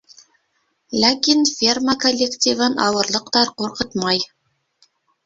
Ләкин 1.01 1.43
ферма 1.49 1.95
коллективын 2.03 2.79
ауырлыҡтар 2.87 3.53
ҡурҡытмай. 3.61 4.25